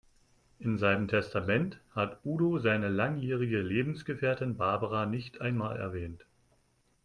In 0.57 0.79
seinem 0.79 1.07
Testament 1.07 1.79
hat 1.93 2.21
Udo 2.25 2.57
seine 2.57 2.89
langjährige 2.89 3.61
Lebensgefährtin 3.61 4.57
Barbara 4.57 5.05
nicht 5.05 5.41
einmal 5.41 5.77
erwähnt. 5.77 6.25